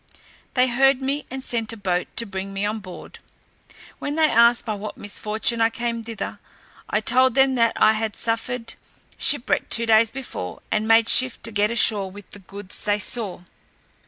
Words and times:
They 0.55 0.67
heard 0.67 0.99
me, 0.99 1.27
and 1.29 1.43
sent 1.43 1.71
a 1.73 1.77
boat 1.77 2.07
to 2.15 2.25
bring 2.25 2.53
me 2.53 2.65
on 2.65 2.79
board, 2.79 3.19
when 3.99 4.15
they 4.15 4.25
asked 4.27 4.65
by 4.65 4.73
what 4.73 4.97
misfortune 4.97 5.61
I 5.61 5.69
came 5.69 6.03
thither; 6.03 6.39
I 6.89 7.01
told 7.01 7.35
them 7.35 7.53
that 7.53 7.73
I 7.75 7.93
had 7.93 8.15
suffered 8.15 8.73
shipwreck 9.19 9.69
two 9.69 9.85
days 9.85 10.09
before, 10.09 10.63
and 10.71 10.87
made 10.87 11.07
shift 11.07 11.43
to 11.43 11.51
get 11.51 11.69
ashore 11.69 12.09
with 12.09 12.31
the 12.31 12.39
goods 12.39 12.81
they 12.83 12.97
saw. 12.97 13.43